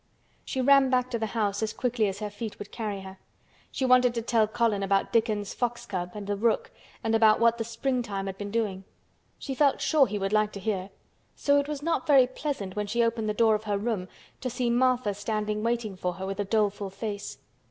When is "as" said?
1.61-1.73, 2.07-2.17